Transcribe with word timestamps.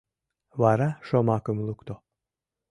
Вара 0.61 0.89
шомакым 1.07 1.57
лукто: 1.67 1.95